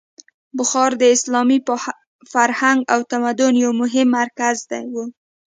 بخارا 0.57 0.97
د 1.01 1.03
اسلامي 1.15 1.59
فرهنګ 2.33 2.79
او 2.93 2.99
تمدن 3.11 3.53
یو 3.63 3.71
مهم 3.81 4.07
مرکز 4.19 4.57
و. 4.93 4.95